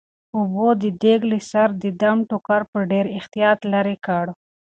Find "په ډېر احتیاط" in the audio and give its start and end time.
2.71-3.59